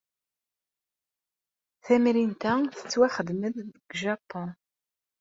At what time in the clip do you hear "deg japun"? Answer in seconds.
3.73-4.49